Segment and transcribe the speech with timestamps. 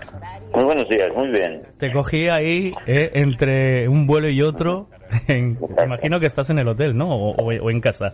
[0.53, 1.63] Muy buenos días, muy bien.
[1.77, 4.89] Te cogí ahí eh, entre un vuelo y otro.
[5.27, 7.07] En- imagino que estás en el hotel, ¿no?
[7.09, 8.13] O, o- o en casa.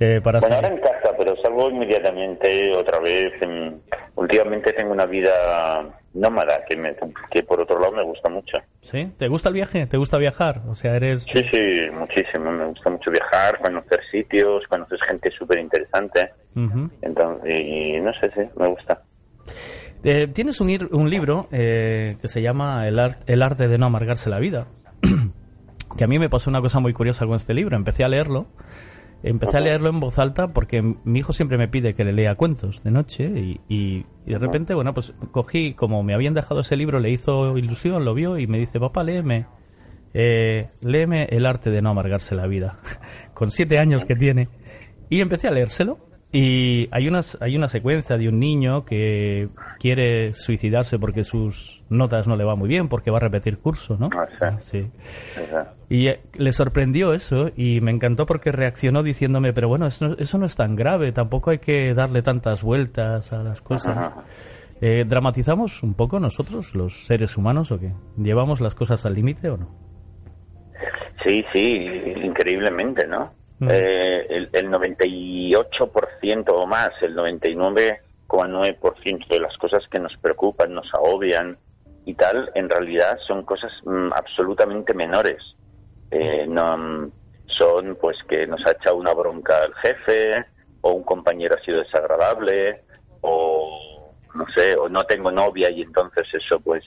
[0.00, 0.70] eh, para Bueno, salir.
[0.70, 3.32] ahora en casa, pero salgo inmediatamente otra vez.
[3.40, 3.80] en-
[4.16, 5.30] últimamente tengo una vida
[6.14, 6.94] nómada que, me,
[7.30, 8.58] que por otro lado me gusta mucho.
[8.82, 9.12] ¿Sí?
[9.16, 9.86] ¿Te gusta el viaje?
[9.86, 10.62] ¿Te gusta viajar?
[10.68, 11.22] O sea, eres...
[11.24, 12.50] Sí, sí, muchísimo.
[12.50, 16.30] Me gusta mucho viajar, conocer sitios, conocer gente súper interesante.
[16.56, 16.90] Ujú.
[17.02, 19.02] Entonces, y no sé, sí, me gusta.
[20.04, 24.30] Eh, tienes un, un libro eh, que se llama el, el arte de no amargarse
[24.30, 24.68] la vida.
[25.96, 27.76] que a mí me pasó una cosa muy curiosa con este libro.
[27.76, 28.46] Empecé a leerlo.
[29.24, 32.36] Empecé a leerlo en voz alta porque mi hijo siempre me pide que le lea
[32.36, 36.60] cuentos de noche y, y- y de repente, bueno, pues cogí, como me habían dejado
[36.60, 39.46] ese libro, le hizo ilusión, lo vio y me dice, papá, léeme,
[40.14, 42.78] eh, léeme el arte de no amargarse la vida,
[43.34, 44.48] con siete años que tiene.
[45.10, 45.98] Y empecé a leérselo
[46.30, 52.28] y hay, unas, hay una secuencia de un niño que quiere suicidarse porque sus notas
[52.28, 54.10] no le va muy bien, porque va a repetir curso, ¿no?
[54.40, 54.90] Ah, sí.
[55.88, 60.36] Y eh, le sorprendió eso y me encantó porque reaccionó diciéndome, pero bueno, eso, eso
[60.36, 63.96] no es tan grave, tampoco hay que darle tantas vueltas a las cosas.
[63.96, 64.24] Ajá.
[64.80, 67.92] Eh, ¿Dramatizamos un poco nosotros, los seres humanos, o qué?
[68.16, 69.68] ¿Llevamos las cosas al límite o no?
[71.24, 71.86] Sí, sí,
[72.22, 73.32] increíblemente, ¿no?
[73.60, 80.94] Eh, el, el 98% o más, el 99,9% de las cosas que nos preocupan, nos
[80.94, 81.58] agobian
[82.04, 85.42] y tal, en realidad son cosas mm, absolutamente menores.
[86.10, 87.10] Eh, no, mm,
[87.58, 90.46] son pues que nos ha echado una bronca el jefe,
[90.80, 92.82] o un compañero ha sido desagradable,
[93.20, 93.77] o
[94.38, 96.84] no sé, o no tengo novia y entonces eso pues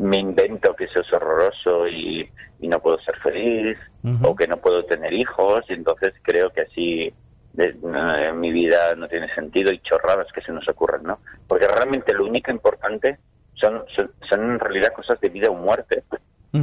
[0.00, 2.28] me invento que eso es horroroso y,
[2.60, 3.76] y no puedo ser feliz,
[4.24, 7.12] o que no puedo tener hijos, y entonces creo que así
[7.52, 11.18] de- no, mi vida no tiene sentido y chorradas que se nos ocurren, ¿no?
[11.46, 13.18] Porque realmente lo único importante
[13.54, 16.02] son, son, son en realidad cosas de vida o muerte.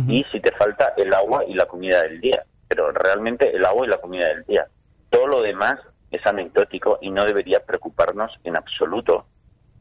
[0.09, 3.85] Y si te falta el agua y la comida del día, pero realmente el agua
[3.85, 4.65] y la comida del día.
[5.11, 5.75] Todo lo demás
[6.09, 9.25] es anecdótico y no debería preocuparnos en absoluto,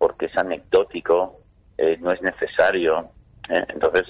[0.04, 1.41] porque es anecdótico,
[1.78, 3.09] eh, no es necesario.
[3.48, 3.65] ¿eh?
[3.69, 4.04] Entonces,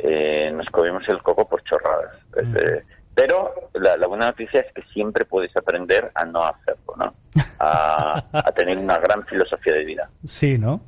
[0.00, 2.16] eh, nos comemos el coco por chorradas.
[2.36, 2.82] Es, eh,
[3.18, 7.14] pero la, la buena noticia es que siempre puedes aprender a no hacerlo, ¿no?
[7.58, 10.08] A, a tener una gran filosofía de vida.
[10.24, 10.82] Sí, ¿no?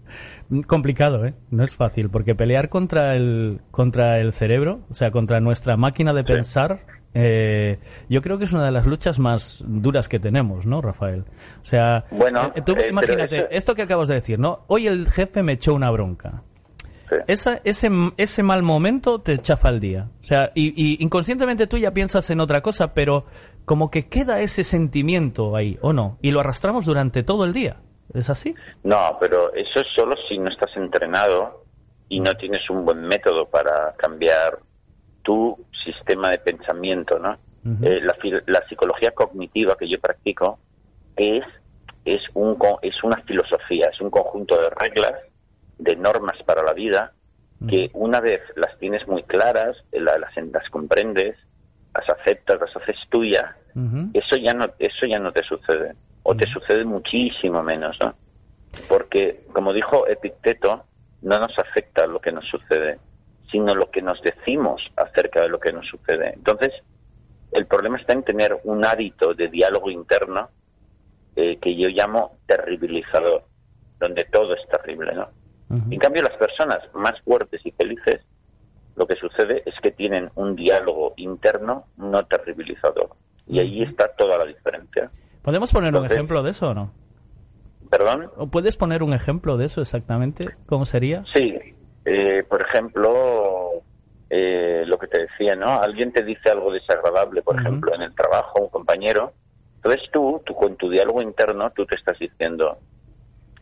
[0.69, 1.35] Complicado, ¿eh?
[1.51, 6.13] No es fácil, porque pelear contra el, contra el cerebro, o sea, contra nuestra máquina
[6.13, 10.67] de pensar, eh, yo creo que es una de las luchas más duras que tenemos,
[10.67, 11.25] ¿no, Rafael?
[11.61, 14.61] O sea, Bueno, eh, tú eh, imagínate, esto que acabas de decir, ¿no?
[14.69, 16.45] Hoy el jefe me echó una bronca.
[17.27, 20.09] Esa, ese, ese mal momento te chafa el día.
[20.21, 23.25] O sea, y, y inconscientemente tú ya piensas en otra cosa, pero
[23.65, 26.19] como que queda ese sentimiento ahí, ¿o no?
[26.23, 27.77] Y lo arrastramos durante todo el día.
[28.15, 28.55] ¿Es así?
[28.83, 31.65] No, pero eso es solo si no estás entrenado
[32.09, 34.59] y no tienes un buen método para cambiar
[35.23, 37.39] tu sistema de pensamiento, ¿no?
[37.83, 38.17] Eh, la,
[38.47, 40.59] la psicología cognitiva que yo practico
[41.15, 41.45] es
[42.07, 45.13] es un es una filosofía, es un conjunto de reglas,
[45.81, 47.13] de normas para la vida
[47.69, 51.37] que una vez las tienes muy claras, eh, la- las, las comprendes,
[51.95, 54.11] las aceptas, las haces tuyas, Ujú.
[54.15, 58.15] eso ya no eso ya no te sucede o te sucede muchísimo menos, ¿no?
[58.89, 60.87] Porque, como dijo Epicteto,
[61.23, 62.99] no nos afecta lo que nos sucede,
[63.51, 66.33] sino lo que nos decimos acerca de lo que nos sucede.
[66.35, 66.73] Entonces,
[67.53, 70.51] el problema está en tener un hábito de diálogo interno
[71.37, 73.45] eh, que yo llamo terribilizador,
[74.01, 75.31] donde todo es terrible, ¿no?
[75.71, 78.21] En cambio, las personas más fuertes y felices,
[78.97, 83.11] lo que sucede es que tienen un diálogo interno no terribilizador.
[83.47, 85.11] Y ahí está toda la diferencia.
[85.43, 86.93] ¿Podemos poner un ejemplo de eso o no?
[87.89, 88.31] ¿Perdón?
[88.37, 90.49] ¿O ¿Puedes poner un ejemplo de eso exactamente?
[90.67, 91.25] ¿Cómo sería?
[91.35, 91.57] Sí.
[92.05, 93.83] Eh, por ejemplo,
[94.29, 95.81] eh, lo que te decía, ¿no?
[95.81, 99.33] Alguien te dice algo desagradable, por ejemplo, en el trabajo, un compañero.
[99.77, 102.79] Entonces tú, tú con tu diálogo interno, tú te estás diciendo,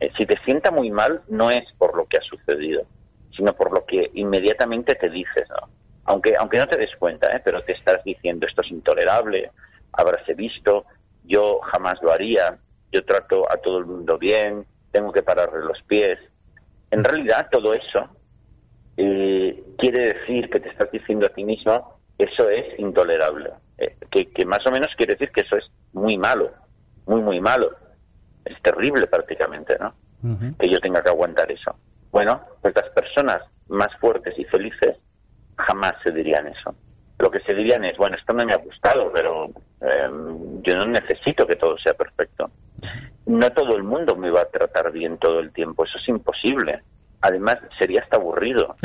[0.01, 2.83] eh, si te sienta muy mal, no es por lo que ha sucedido,
[3.37, 5.69] sino por lo que inmediatamente te dices, ¿no?
[6.05, 7.41] Aunque, aunque no te des cuenta, ¿eh?
[7.45, 9.51] pero te estás diciendo, esto es intolerable,
[9.93, 10.87] habráse visto,
[11.25, 12.57] yo jamás lo haría,
[12.91, 16.19] yo trato a todo el mundo bien, tengo que pararle los pies.
[16.91, 18.09] En realidad todo eso
[18.97, 24.31] eh, quiere decir que te estás diciendo a ti mismo, eso es intolerable, eh, que,
[24.31, 26.53] que más o menos quiere decir que eso es muy malo,
[27.07, 27.71] muy, muy malo.
[28.49, 29.95] Es terrible prácticamente, ¿no?
[30.59, 31.77] Que yo tenga que aguantar eso.
[32.11, 34.97] Bueno, pues las personas más fuertes y felices
[35.57, 36.75] jamás se dirían eso.
[37.19, 39.51] Lo que se dirían es, bueno, esto no me ha gustado, pero
[39.81, 42.51] em, yo no necesito que todo sea perfecto.
[43.27, 46.81] No todo el mundo me va a tratar bien todo el tiempo, eso es imposible.
[47.21, 48.77] Además, sería hasta aburrido.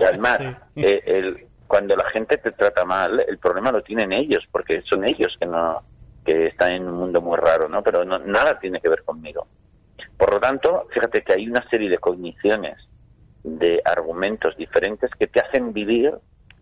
[0.00, 0.40] Y además,
[0.76, 5.06] eh, el, cuando la gente te trata mal, el problema lo tienen ellos, porque son
[5.06, 5.82] ellos que no
[6.24, 7.82] que están en un mundo muy raro, ¿no?
[7.82, 9.46] Pero no, nada tiene que ver conmigo.
[10.16, 12.76] Por lo tanto, fíjate que hay una serie de cogniciones,
[13.42, 16.14] de argumentos diferentes que te hacen vivir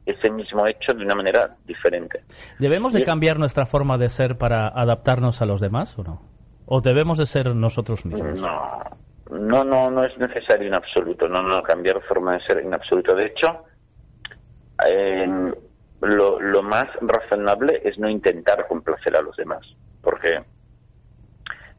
[0.05, 2.25] ese mismo hecho de una manera diferente.
[2.59, 6.23] ¿Debemos de cambiar nuestra forma de ser para adaptarnos a los demás o no?
[6.67, 8.41] ¿O debemos de ser nosotros mismos?
[8.41, 8.83] No,
[9.31, 11.29] no, no, no es necesario en absoluto.
[11.29, 13.15] No, no, cambiar forma de ser en absoluto.
[13.15, 13.65] De hecho,
[16.03, 19.67] lo, lo más razonable es no intentar complacer a los demás.
[20.03, 20.43] Porque,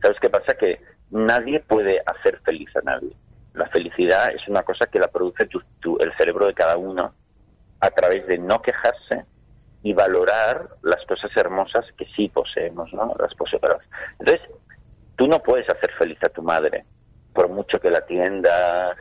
[0.02, 0.56] ¿sabes qué pasa?
[0.56, 0.82] Que
[1.12, 3.16] nadie puede hacer feliz a nadie.
[3.54, 5.48] La felicidad es una cosa que la produce
[6.00, 7.14] el cerebro de cada uno
[7.80, 9.26] a través de no quejarse
[9.84, 13.14] y valorar las cosas hermosas que sí poseemos, ¿no?
[13.20, 13.84] Las poseemos.
[14.20, 14.42] Entonces,
[15.18, 16.86] tú no puedes hacer feliz a tu madre,
[17.34, 18.98] por mucho que la atiendas.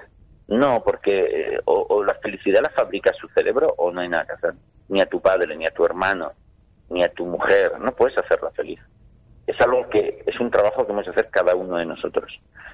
[0.48, 4.32] No, porque eh, o, la felicidad la fabrica su cerebro o no hay nada que
[4.32, 4.54] hacer.
[4.92, 6.32] Ni a tu padre, ni a tu hermano,
[6.90, 7.80] ni a tu mujer.
[7.80, 8.78] No puedes hacerla feliz.
[9.46, 12.30] Es algo que es un trabajo que hemos de hacer cada uno de nosotros.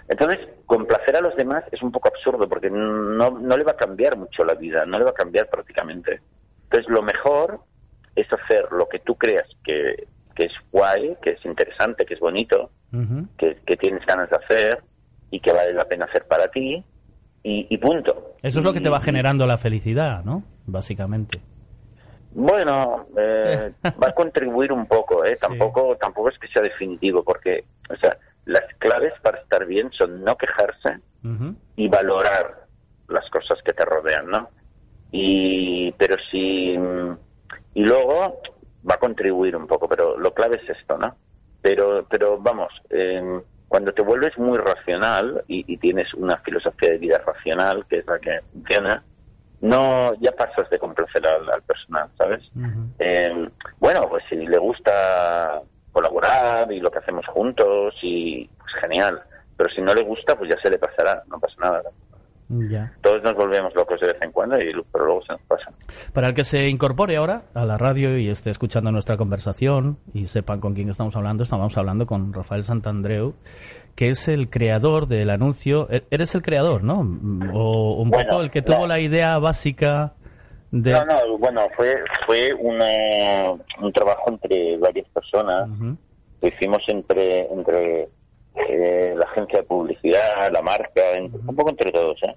[0.09, 3.77] Entonces, complacer a los demás es un poco absurdo porque no, no le va a
[3.77, 6.21] cambiar mucho la vida, no le va a cambiar prácticamente.
[6.65, 7.61] Entonces, lo mejor
[8.17, 12.21] es hacer lo que tú creas que, que es guay, que es interesante, que es
[12.21, 12.71] bonito,
[13.37, 14.83] que, que, tienes ganas de hacer
[15.31, 16.83] y que vale la pena hacer para ti
[17.43, 18.35] y, punto.
[18.43, 20.43] Eso es lo que te va generando la felicidad, ¿no?
[20.67, 21.41] Básicamente.
[22.33, 23.73] Bueno, eh,
[24.03, 25.37] va a contribuir un poco, ¿eh?
[25.41, 30.25] Tampoco, tampoco es que sea definitivo, porque, o sea, las claves para estar bien son
[30.25, 31.01] no quejarse
[31.77, 32.67] y valorar
[33.09, 34.49] las cosas que te rodean, ¿no?
[35.11, 36.79] Y, pero si,
[37.75, 38.41] y luego
[38.89, 41.15] va a contribuir un poco, pero lo clave es esto, ¿no?
[41.61, 47.23] Pero, pero vamos, eh, cuando te vuelves muy racional y, tienes una filosofía de vida
[47.25, 49.03] racional, que es la que funciona,
[49.61, 52.43] no ya pasas de complacer al, personal, ¿sabes?
[52.99, 53.49] Eh,
[53.79, 55.63] bueno, pues si le gusta
[55.93, 59.21] colaborar y lo que hacemos juntos y pues genial.
[59.57, 61.83] Pero si no le gusta, pues ya se le pasará, no pasa nada.
[62.49, 62.93] Ya.
[63.03, 65.71] Todos nos volvemos locos de vez en cuando, y, pero luego se nos pasa.
[66.13, 70.27] Para el que se incorpore ahora a la radio y esté escuchando nuestra conversación y
[70.27, 73.35] sepan con quién estamos hablando, estamos hablando con Rafael Santandreu,
[73.95, 75.89] que es el creador del anuncio.
[75.91, 77.01] E-, eres el creador, ¿no?
[77.53, 80.15] O un poco el que tuvo la idea básica
[80.71, 85.69] no, no, bueno, fue, fue un trabajo entre varias personas.
[85.79, 88.09] Lo hicimos entre, entre
[88.69, 92.19] eh, la agencia de publicidad, la marca, un poco entre todos.
[92.23, 92.35] ¿eh?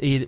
[0.00, 0.26] ¿Y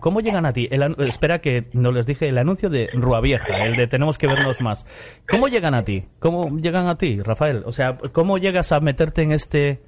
[0.00, 0.68] cómo llegan a ti?
[0.98, 4.60] espera que no les dije el anuncio de Rua Vieja, el de tenemos que vernos
[4.62, 4.86] más.
[5.28, 6.04] ¿Cómo llegan a ti?
[6.18, 7.62] ¿Cómo llegan a ti, Rafael?
[7.66, 9.80] O sea, ¿cómo llegas a meterte en este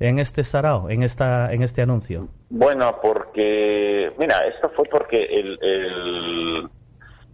[0.00, 2.28] en este sarao, en esta en este anuncio?
[2.48, 6.68] Bueno, porque mira, esto fue porque el el,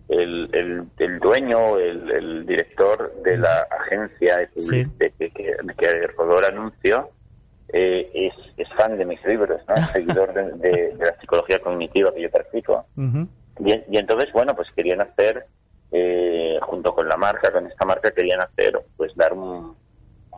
[0.09, 7.11] el, dueño, el, director de la agencia de, que, que, rodó el anuncio,
[7.69, 9.87] eh, es, es, fan de mis libros, ¿no?
[9.89, 12.87] seguidor de, la psicología cognitiva que yo practico.
[12.97, 15.47] y, y, entonces, bueno, pues querían hacer,
[15.93, 19.75] eh, junto con la marca, con esta marca, querían hacer, pues dar un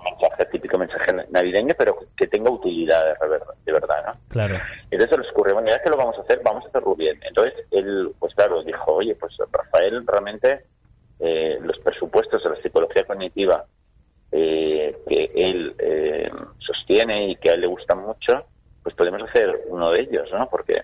[0.04, 4.12] mensaje típico mensaje navideño, pero que tenga utilidad de verdad, de verdad ¿no?
[4.28, 4.58] Claro.
[4.90, 7.18] Entonces se les ocurrió, bueno, ya que lo vamos a hacer, vamos a hacerlo bien.
[7.26, 10.64] Entonces él, pues claro, dijo, oye, pues Rafael realmente
[11.20, 13.64] eh, los presupuestos de la psicología cognitiva
[14.32, 18.44] eh, que él eh, sostiene y que a él le gustan mucho,
[18.82, 20.48] pues podemos hacer uno de ellos, ¿no?
[20.48, 20.82] Porque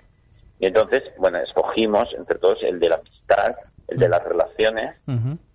[0.59, 3.57] y entonces, bueno, escogimos entre todos el de la amistad,
[3.89, 4.97] el de las relaciones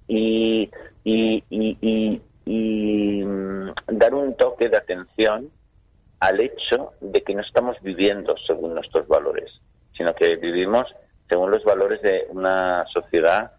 [0.08, 0.70] y,
[1.04, 2.22] y, y, y,
[2.56, 5.50] mm, dar un toque de atención
[6.20, 9.51] al hecho de que no estamos viviendo según nuestros valores,
[9.96, 10.86] sino que vivimos
[11.27, 13.51] según los valores de una sociedad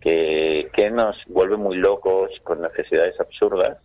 [0.00, 3.78] que, que nos vuelve muy locos con necesidades absurdas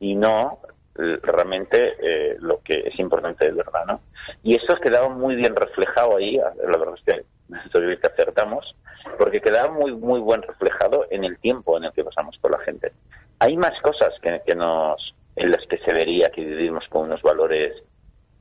[0.00, 0.60] y no
[0.98, 4.00] realmente eh, lo que es importante de verdad, ¿no?
[4.42, 7.24] Y eso quedaba muy bien reflejado ahí, la verdad es que
[8.00, 8.74] que acertamos,
[9.16, 12.58] porque quedaba muy muy buen reflejado en el tiempo en el que pasamos con la
[12.58, 12.92] gente.
[13.40, 17.22] Hay más cosas que, que nos en las que se vería que vivimos con unos
[17.22, 17.72] valores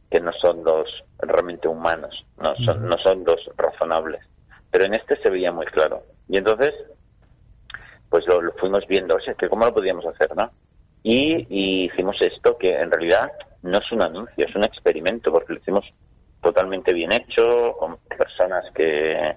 [0.09, 0.87] que no son los
[1.19, 4.21] realmente humanos, no son, no son los razonables.
[4.71, 6.01] Pero en este se veía muy claro.
[6.27, 6.73] Y entonces,
[8.09, 10.49] pues lo, lo fuimos viendo, o sea, que cómo lo podíamos hacer, ¿no?
[11.03, 15.59] Y, hicimos esto que en realidad no es un anuncio, es un experimento, porque lo
[15.59, 15.85] hicimos
[16.41, 19.35] totalmente bien hecho, con personas que,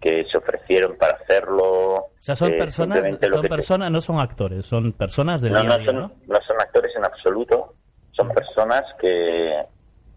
[0.00, 1.94] que se ofrecieron para hacerlo.
[1.94, 5.84] O sea, son eh, personas, son personas, no son actores, son personas del no, no,
[5.84, 6.12] son, ¿no?
[6.46, 7.74] son actores en absoluto,
[8.12, 9.62] son personas que,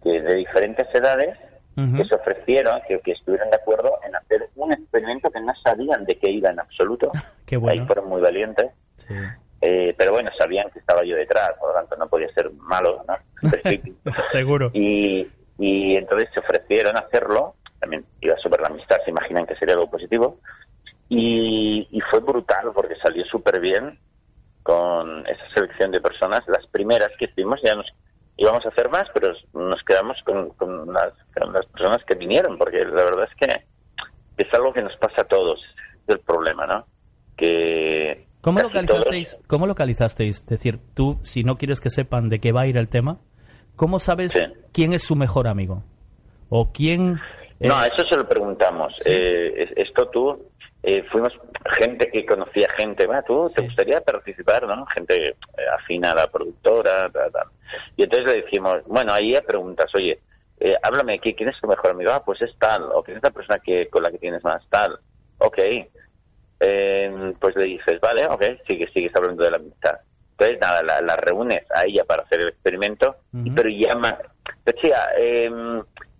[0.02, 1.38] que de diferentes edades
[1.74, 6.04] que se ofrecieron, que, que, estuvieron de acuerdo en hacer un experimento que no sabían
[6.04, 7.10] de qué iba en absoluto.
[7.46, 7.82] Qué bueno.
[7.82, 8.70] Ahí fueron muy valientes.
[8.96, 9.14] Sí.
[9.60, 13.04] Eh, pero bueno, sabían que estaba yo detrás, por lo tanto no podía ser malo,
[13.08, 13.50] ¿no?
[14.30, 14.70] Seguro.
[14.72, 15.26] Y,
[15.58, 19.74] y entonces se ofrecieron a hacerlo, también iba sobre la amistad, se imaginan que sería
[19.74, 20.38] algo positivo,
[21.08, 23.98] y, y fue brutal porque salió súper bien
[24.62, 26.40] con esa selección de personas.
[26.46, 27.86] Las primeras que hicimos ya nos
[28.38, 32.56] íbamos a hacer más, pero nos quedamos con, con, las, con las personas que vinieron,
[32.56, 33.64] porque la verdad es que
[34.42, 35.60] es algo que nos pasa a todos,
[36.08, 36.86] es el problema, ¿no?
[37.36, 40.36] Que ¿Cómo localizasteis, ¿Cómo localizasteis?
[40.40, 43.18] Es decir, tú, si no quieres que sepan de qué va a ir el tema,
[43.76, 45.82] ¿cómo sabes quién es su mejor amigo?
[46.48, 47.20] ¿O quién...?
[47.64, 49.00] Eh, no, eso se lo preguntamos.
[49.06, 50.50] Eh, esto tú,
[50.82, 51.32] eh, fuimos
[51.78, 53.22] gente que conocía gente, ¿va?
[53.22, 54.84] ¿Tú te gustaría participar, no?
[54.86, 55.36] Gente
[55.78, 57.10] afina a la productora,
[57.96, 60.20] Y entonces le decimos, bueno, ahí preguntas, oye,
[60.82, 62.10] háblame, ¿quién es tu mejor amigo?
[62.12, 64.62] Ah, pues es tal, o quién es la persona que, con la que tienes más
[64.68, 64.98] tal.
[65.38, 65.58] Ok,
[66.60, 70.00] eh, pues le dices, vale, ok, sigue, sigues hablando de la amistad.
[70.32, 73.16] Entonces, nada, la, reúnes a ella para hacer el experimento,
[73.54, 74.18] pero llama.
[74.66, 75.50] Decía, eh,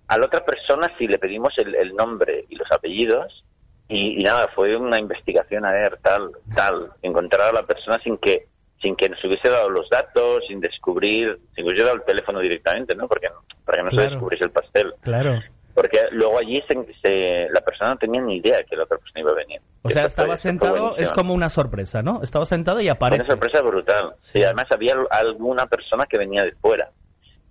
[0.09, 3.45] a la otra persona si le pedimos el, nombre y los apellidos,
[3.89, 8.47] y, nada, fue una investigación a ver, tal, tal, encontrar a la persona sin que
[8.81, 12.41] sin que nos hubiese dado los datos, sin descubrir, sin que hubiese dado el teléfono
[12.41, 13.09] directamente, ¿no?
[13.09, 13.29] Porque,
[13.65, 14.93] para que no se descubriese el pastel.
[15.01, 15.41] Claro.
[15.75, 16.63] Porque luego allí
[17.03, 19.61] se, la persona no tenía ni idea que la otra persona iba a venir.
[19.83, 22.21] O sea, estaba sentado, es como una sorpresa, ¿no?
[22.23, 23.23] Estaba sentado y aparece.
[23.23, 24.15] Una sorpresa brutal.
[24.19, 26.91] Sí, además había alguna persona que venía de fuera.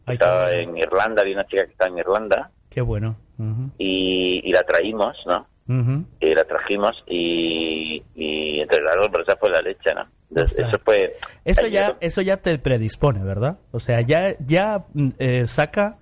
[0.08, 2.52] Estaba en Irlanda, había una chica que estaba en Irlanda.
[2.70, 3.16] Qué bueno.
[3.78, 5.48] y, la traímos, ¿no?
[6.20, 10.06] Y la trajimos y, y entre la sorpresa fue la leche, ¿no?
[10.36, 11.16] eso fue...
[11.46, 13.60] Eso ya, eso ya te predispone, ¿verdad?
[13.72, 15.98] O sea, ya, ya mm, eh, saca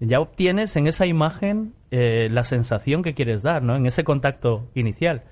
[0.00, 3.76] ya obtienes en esa imagen eh, la sensación que quieres dar, ¿no?
[3.76, 5.22] En ese contacto inicial.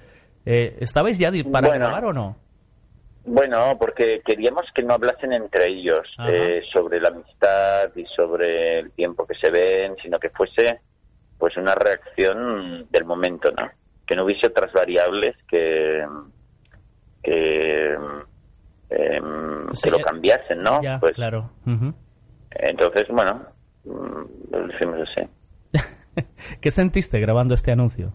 [0.47, 2.37] Eh, ¿Estabais ya para grabar o no?
[3.27, 8.91] Bueno, porque queríamos que no hablasen entre ellos eh, sobre la amistad y sobre el
[8.93, 10.81] tiempo que se ven, sino que fuese
[11.39, 13.71] pues una reacción del momento, ¿no?
[14.07, 16.05] Que no hubiese otras variables que
[17.25, 17.95] que,
[18.91, 20.81] em, que lo cambiasen, ¿no?
[21.01, 21.51] pues, claro.
[22.51, 23.47] Entonces, bueno,
[23.85, 25.29] lo decimos así.
[26.61, 28.13] ¿Qué sentiste grabando este anuncio?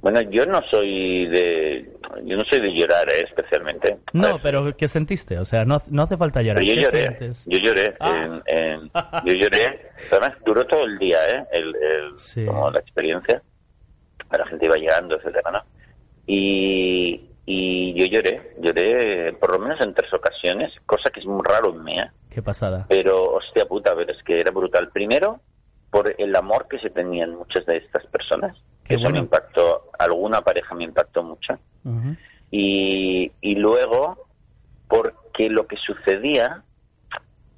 [0.00, 1.90] Bueno, yo no soy de
[2.24, 3.24] yo no soy de llorar ¿eh?
[3.28, 3.98] especialmente.
[4.12, 5.38] No, pero ¿qué sentiste?
[5.38, 6.62] O sea, no, no hace falta llorar.
[6.62, 7.16] yo lloré.
[7.46, 7.94] Yo lloré.
[7.98, 8.40] Ah.
[8.46, 8.90] En,
[9.24, 9.90] yo lloré.
[10.12, 11.44] Además duró todo el día, ¿eh?
[11.52, 13.42] El, como la experiencia.
[14.30, 15.62] La gente iba llegando, etcétera, ¿no?
[16.26, 21.42] Y, y yo lloré, lloré por lo menos en tres ocasiones, cosa que es muy
[21.42, 21.98] raro en mí.
[21.98, 22.10] ¿eh?
[22.30, 22.84] Qué pasada.
[22.88, 24.90] Pero, hostia puta, pero es que era brutal.
[24.90, 25.40] Primero,
[25.90, 28.54] por el amor que se tenían muchas de estas personas.
[28.88, 31.58] Que eso me impactó, alguna pareja me impactó mucho.
[32.50, 34.26] y, y luego,
[34.88, 36.64] porque lo que sucedía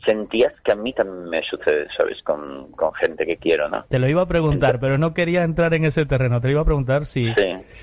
[0.04, 2.22] sentías que a mí también me sucede, ¿sabes?
[2.24, 2.70] Con,
[3.00, 3.84] gente que quiero, ¿no?
[3.88, 6.40] Te lo iba a preguntar, pero no quería entrar en ese terreno.
[6.40, 7.32] Te lo iba a preguntar si,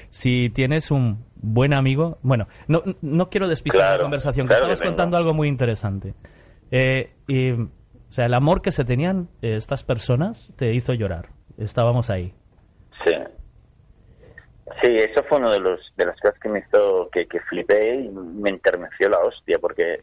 [0.10, 2.20] si tienes un buen amigo.
[2.22, 6.14] Bueno, no, no quiero despistar la conversación, que estabas contando algo muy interesante.
[6.72, 7.70] Eh, y, o
[8.10, 11.30] sea, el amor que se tenían eh, estas personas te hizo llorar.
[11.58, 12.34] Estábamos ahí.
[14.82, 14.98] Sí.
[14.98, 18.10] Eso fue uno de los de las cosas que me hizo que, que flipé y
[18.10, 20.00] me enterneció la hostia porque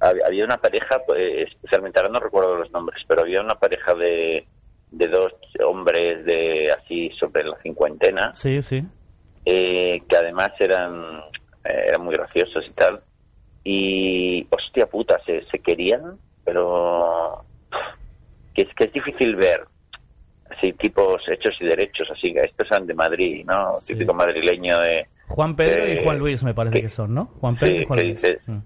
[0.00, 3.94] hab- había una pareja, pues, especialmente ahora no recuerdo los nombres, pero había una pareja
[3.94, 4.46] de,
[4.90, 5.32] de dos
[5.64, 8.84] hombres de así sobre la cincuentena Sí, sí.
[9.44, 11.20] eh, que además eran,
[11.64, 13.00] eh, eran muy graciosos y tal.
[13.66, 17.44] Y, hostia puta, se, se querían, pero
[18.54, 19.64] que es que es difícil ver
[20.50, 23.74] así tipos hechos y derechos, así que estos eran de Madrid, ¿no?
[23.86, 25.06] Típico madrileño de...
[25.28, 27.26] Juan Pedro y Juan Luis me parece que son, ¿no?
[27.40, 28.22] Juan Pedro sí, y Juan que Luis.
[28.46, 28.58] Mm.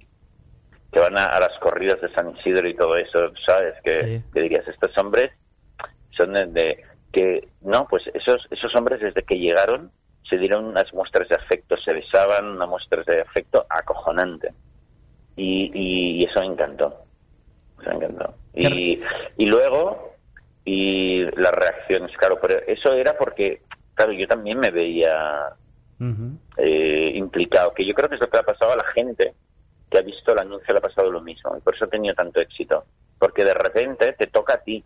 [0.92, 3.74] que van a, a las corridas de San Isidro y todo eso, ¿sabes?
[3.84, 5.30] Que, que dirías, estos hombres
[6.16, 9.90] son de, de- que, no, pues esos, esos hombres desde que llegaron
[10.28, 14.50] se dieron unas muestras de afecto, se besaban, unas muestras de afecto acojonante.
[15.36, 16.94] Y, y, y eso me encantó.
[17.80, 18.34] Eso me encantó.
[18.54, 19.00] Y,
[19.38, 20.07] y luego,
[20.64, 23.62] y las reacciones, claro, pero eso era porque,
[23.94, 25.54] claro, yo también me veía
[26.56, 29.34] eh, implicado, que yo creo que es lo que le ha pasado a la gente
[29.90, 32.14] que ha visto el anuncio, le ha pasado lo mismo, y por eso ha tenido
[32.14, 32.84] tanto éxito,
[33.18, 34.84] porque de repente te toca a ti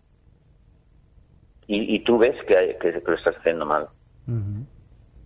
[1.67, 3.89] y, y tú ves que, que lo estás haciendo mal.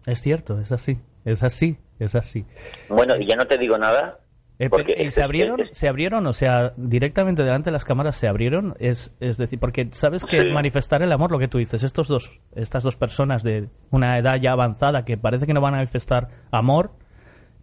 [0.06, 2.46] Es cierto, es así, es así, es así.
[2.88, 4.20] Bueno, y ya no te digo nada.
[4.58, 5.60] Eh, porque ¿Y se abrieron?
[5.72, 6.26] ¿Se abrieron?
[6.26, 8.74] O sea, directamente delante de las cámaras se abrieron.
[8.78, 10.48] Es, es decir, porque sabes que Sí.
[10.48, 14.36] manifestar el amor, lo que tú dices, estos dos, estas dos personas de una edad
[14.40, 16.92] ya avanzada que parece que no van a manifestar amor,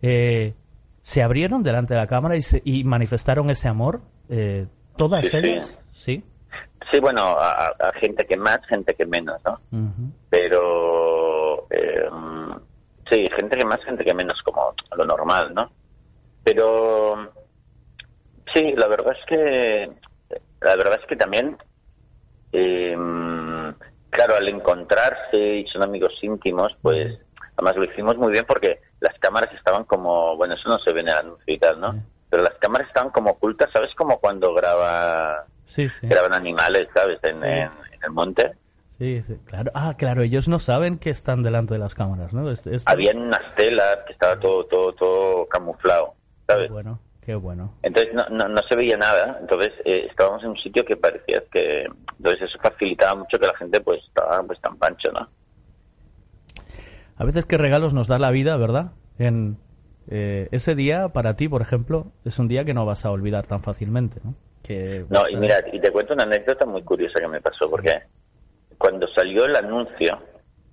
[0.02, 0.54] eh,
[1.02, 4.02] se abrieron delante de la cámara y, se- y manifestaron ese amor.
[4.30, 6.24] eh, todas Sí, ellas, sí.
[6.92, 9.60] Sí, bueno, a, gente que más, gente que menos, ¿no?
[10.30, 12.08] Pero eh,
[13.10, 15.72] sí, gente que más, gente que menos, como lo normal, ¿no?
[16.44, 17.32] Pero
[18.54, 19.92] sí, la verdad es que
[20.62, 21.58] la verdad es que también,
[22.52, 22.96] eh,
[24.10, 27.20] claro, al encontrarse y son amigos íntimos, pues
[27.58, 31.02] además lo hicimos muy bien porque las cámaras estaban como, bueno, eso no se ve
[31.02, 31.96] en el anuncio y tal, ¿no?
[32.30, 33.94] Pero las cámaras estaban como ocultas, ¿sabes?
[33.96, 36.08] Como cuando graba, Sí, sí.
[36.08, 37.20] graban animales, ¿sabes?
[37.24, 37.46] En, Sí.
[37.46, 37.62] en-
[37.94, 38.54] en el monte.
[38.98, 39.72] Sí, sí, claro.
[39.76, 42.50] Ah, claro, ellos no saben que están delante de las cámaras, ¿no?
[42.50, 46.14] Es- es- habían unas telas que estaba todo todo todo camuflado
[46.48, 47.74] sabes bueno qué bueno.
[47.84, 49.38] Entonces no, no, no se veía nada.
[49.40, 51.84] Entonces eh, estábamos en un sitio que parecía que
[52.18, 55.30] entonces eso facilitaba mucho que la gente pues estaba pues tan pancho no
[57.18, 58.92] A veces qué regalos nos da la vida, ¿verdad?
[59.20, 59.58] En
[60.10, 63.46] eh, ese día para ti, por ejemplo, es un día que no vas a olvidar
[63.48, 64.36] tan fácilmente, ¿no?
[64.62, 68.02] Que no y mira y te cuento una anécdota muy curiosa que me pasó porque
[68.78, 70.20] cuando salió el anuncio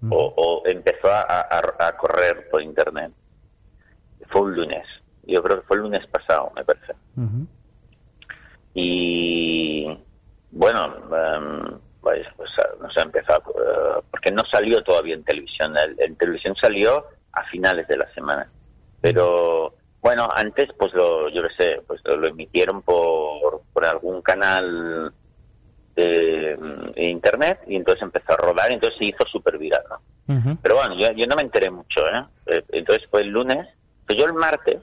[0.09, 3.12] o, o empezó a, a- a correr por internet
[4.30, 4.85] fue un lunes
[5.24, 6.94] yo creo que fue el lunes pasado me parece.
[8.74, 9.87] Y
[10.50, 15.76] bueno em, pues, pues ah, no sé empezó eh, porque no salió todavía en televisión.
[15.76, 18.48] El- en televisión salió a finales de la semana.
[19.00, 25.12] Pero bueno antes pues lo yo qué sé pues lo, emitieron por, por algún canal
[25.94, 29.83] de, mm, de internet y entonces empezó a rodar y entonces se hizo súper viral
[29.90, 30.00] ¿no?
[30.62, 32.24] Pero bueno yo, yo no me enteré mucho ¿eh?
[32.46, 33.66] Eh, entonces fue el lunes
[34.06, 34.78] pues yo el martes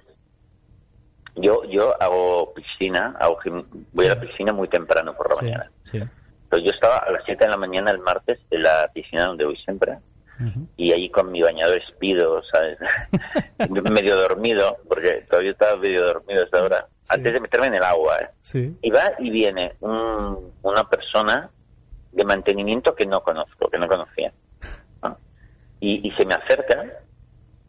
[1.37, 5.45] yo yo hago piscina hago gim- voy a la piscina muy temprano por la Sí,
[5.45, 5.99] mañana sí.
[6.49, 9.45] pero yo estaba a las 7 de la mañana el martes en la piscina donde
[9.45, 9.97] voy siempre
[10.75, 12.77] y ahí con mi bañador espido, ¿sabes?
[13.91, 17.83] medio dormido, porque todavía estaba medio dormido a esa hora, antes de meterme en el
[17.83, 18.29] agua, ¿eh?
[18.41, 18.77] Sí.
[18.83, 21.49] Y va y viene un- una persona
[22.11, 24.31] de mantenimiento que no conozco, que no conocía.
[25.01, 25.17] ¿no?
[25.79, 26.85] Y, y se me acerca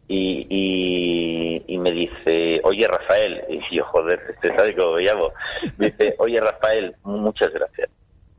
[0.08, 5.32] y, y, y me dice, oye Rafael, y yo, joder, este sabe cómo me llamo.
[5.76, 7.90] Me dice, oye Rafael, muchas gracias.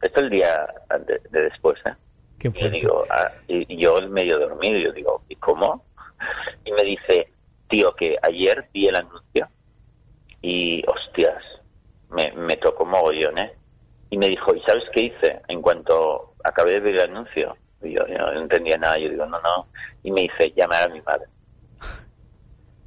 [0.01, 0.67] Esto el día
[1.05, 1.93] de, de después, ¿eh?
[2.39, 5.84] Qué Y digo, ah, y, y yo medio dormido, yo digo, ¿y cómo?
[6.65, 7.27] Y me dice,
[7.69, 9.47] tío, que ayer vi el anuncio
[10.41, 11.43] y, hostias,
[12.10, 13.53] me, me tocó mogollón, ¿eh?
[14.10, 15.41] Y me dijo, ¿y sabes qué hice?
[15.49, 19.25] En cuanto acabé de ver el anuncio, y yo, yo no entendía nada, yo digo,
[19.27, 19.67] no, no.
[20.01, 21.25] Y me dice, llamar a mi madre.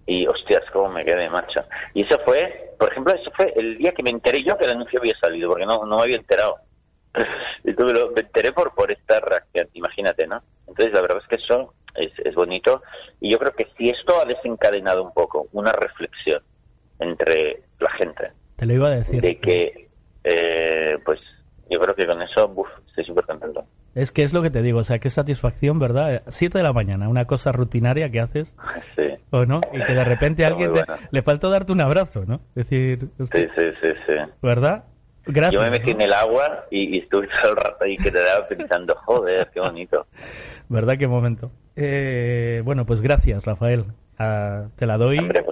[0.07, 1.61] Y, hostias, cómo me quedé, macho.
[1.95, 4.73] Y eso fue, por ejemplo, eso fue el día que me enteré yo que el
[4.73, 6.57] anuncio había salido, porque no, no me había enterado.
[7.65, 10.43] Lo- me enteré por, por esta reacción, imagínate, ¿no?
[10.67, 12.83] Entonces, la verdad es que eso es, es bonito.
[13.21, 16.43] Y yo creo que si esto ha desencadenado un poco una reflexión
[16.99, 19.21] entre la gente, Te lo iba a decir.
[19.21, 19.89] de que,
[20.25, 21.21] eh, pues,
[21.71, 23.65] yo creo que con eso, buf, estoy súper contento.
[23.95, 26.23] Es que es lo que te digo, o sea, qué satisfacción, ¿verdad?
[26.29, 28.57] Siete de la mañana, una cosa rutinaria que haces,
[29.33, 29.61] ¿o no?
[29.73, 32.37] Y que de repente alguien te- le faltó darte un abrazo, ¿no?
[32.55, 34.13] Es decir, sí, sí, sí, sí.
[34.41, 34.85] ¿verdad?
[35.25, 38.11] Gracias, Yo me metí en el agua y, y estuve todo el rato ahí que
[38.11, 40.07] te daba pensando, joder, qué bonito.
[40.69, 40.97] ¿Verdad?
[40.99, 41.51] Qué momento.
[41.77, 43.85] Eh, bueno, pues gracias, Rafael.
[44.19, 45.45] Ah, te la doy Hombre,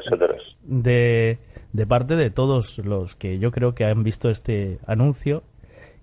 [0.62, 1.38] de,
[1.73, 5.43] de parte de todos los que yo creo que han visto este anuncio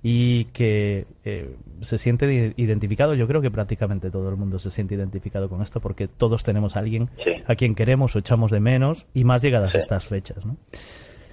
[0.04, 3.14] y que eh, se siente identificado.
[3.16, 6.76] Yo creo que prácticamente todo el mundo se siente identificado con esto porque todos tenemos
[6.76, 7.32] a alguien Sí.
[7.48, 9.80] a quien queremos o echamos de menos y más llegadas Sí.
[9.80, 10.46] estas fechas.
[10.46, 10.56] ¿no?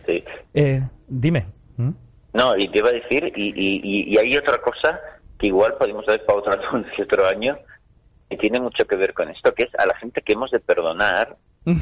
[0.07, 0.25] Sí.
[0.55, 1.47] Eh, dime.
[1.77, 1.91] ¿Mm?
[2.33, 3.53] No, y te iba a decir, y,
[4.13, 4.99] y, hay otra cosa
[5.39, 6.53] que igual podemos ver para otro
[7.03, 7.57] otro año,
[8.29, 10.59] y tiene mucho que ver con esto, que es a la gente que hemos de
[10.59, 11.77] perdonar y,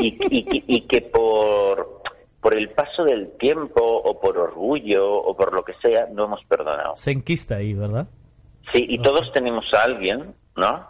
[0.00, 2.02] y- y que por,
[2.40, 6.44] por el paso del tiempo o por orgullo o por lo que sea, no hemos
[6.44, 6.94] perdonado.
[6.96, 8.06] Se enquista ahí, ¿verdad?
[8.72, 10.86] Sí, y todos tenemos a alguien, ¿no?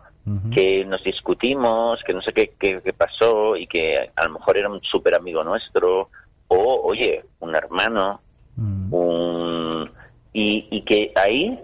[0.53, 4.59] Que nos discutimos, que no sé qué, qué, qué pasó y que a lo mejor
[4.59, 6.11] era un súper amigo nuestro,
[6.49, 8.21] o, oye, un hermano,
[8.59, 8.93] Mm.
[8.95, 9.91] un...
[10.33, 11.59] Y, y que ahí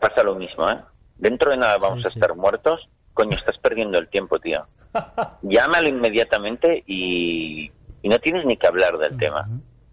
[0.00, 0.78] pasa lo mismo, ¿eh?
[1.18, 2.18] Dentro de nada vamos Sí, a sí.
[2.18, 2.88] estar muertos.
[3.12, 4.64] Coño, estás perdiendo el tiempo, tío.
[5.42, 7.70] Llámalo inmediatamente y,
[8.04, 9.48] y no tienes ni que hablar del tema.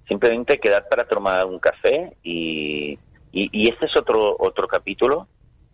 [0.06, 3.00] Simplemente quedar para tomar un café y,
[3.32, 5.28] y, y este es otro otro capítulo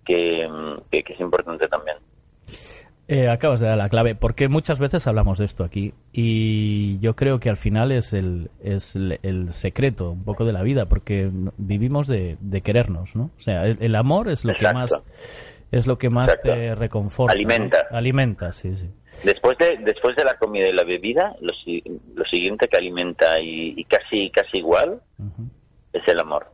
[0.06, 1.98] que, mm, que, que es importante también.
[3.08, 7.16] Eh, acabas de dar la clave, porque muchas veces hablamos de esto aquí y yo
[7.16, 10.86] creo que al final es el, es el, el secreto un poco de la vida,
[10.86, 13.32] porque vivimos de, de querernos, ¿no?
[13.36, 14.92] O sea, el, el amor es lo que más
[15.72, 16.54] es lo que más Exacto.
[16.54, 17.34] te reconforta.
[17.34, 17.40] ¿no?
[17.40, 17.88] Alimenta.
[17.90, 18.90] Alimenta, sí, sí.
[19.24, 21.54] Después de después de la comida y la bebida, lo,
[22.16, 25.02] lo siguiente que alimenta y, y casi casi igual
[25.94, 26.48] es el amor.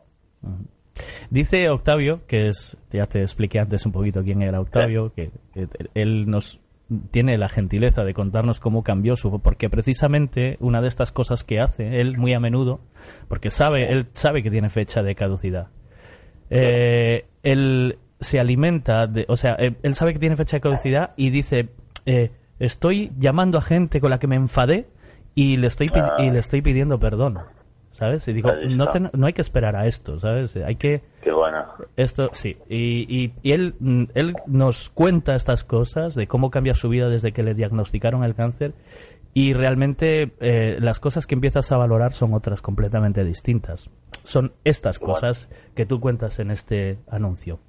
[1.29, 5.67] Dice Octavio, que es, ya te expliqué antes un poquito quién era Octavio, que, que
[5.95, 6.59] él nos
[7.11, 11.59] tiene la gentileza de contarnos cómo cambió su, porque precisamente una de estas cosas que
[11.59, 12.81] hace él muy a menudo,
[13.27, 15.69] porque sabe, él sabe que tiene fecha de caducidad.
[16.49, 21.13] Eh, él se alimenta, de, o sea, él, él sabe que tiene fecha de caducidad
[21.17, 21.69] y dice,
[22.05, 22.31] eh,
[22.65, 24.87] estoy llamando a gente con la que me enfadé
[25.35, 27.39] y le estoy y le estoy pidiendo perdón,
[27.89, 28.27] ¿sabes?
[28.27, 30.55] Y digo, no, te- no hay que esperar a esto, ¿sabes?
[30.57, 31.65] Hay que Qué bueno.
[31.95, 36.75] esto sí, y, y- y él, mm, él nos cuenta estas cosas de cómo cambia
[36.75, 38.73] su vida desde que le diagnosticaron el cáncer
[39.35, 43.89] y realmente eh, las cosas que empiezas a valorar son otras completamente distintas.
[44.23, 47.59] Son estas cosas que tú cuentas en este anuncio.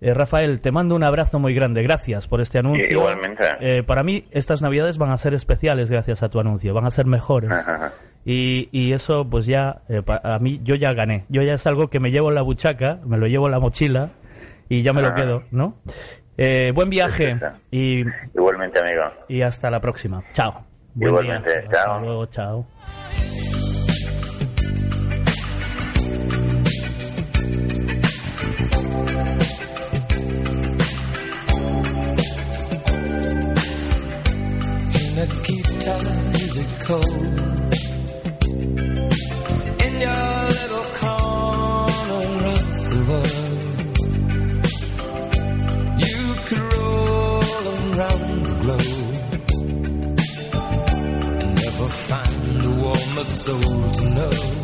[0.00, 1.82] Eh, Rafael, te mando un abrazo muy grande.
[1.82, 2.90] Gracias por este anuncio.
[2.98, 3.44] Igualmente.
[3.60, 6.74] Eh, para mí, estas navidades van a ser especiales gracias a tu anuncio.
[6.74, 7.50] Van a ser mejores.
[7.50, 7.92] Ajá.
[8.24, 11.24] Y, y eso, pues ya, eh, a mí, yo ya gané.
[11.28, 13.60] Yo ya es algo que me llevo en la buchaca, me lo llevo en la
[13.60, 14.10] mochila
[14.68, 15.76] y ya me lo quedo, ¿no?
[16.36, 17.58] Eh, buen viaje Perfecto.
[17.70, 18.04] y,
[18.34, 19.02] Igualmente, amigo.
[19.28, 20.22] y hasta la próxima.
[20.32, 20.64] Chao.
[20.94, 21.70] Buen Igualmente, día.
[21.70, 21.92] chao.
[21.94, 22.66] Hasta luego, chao.
[53.46, 54.55] Soul to know.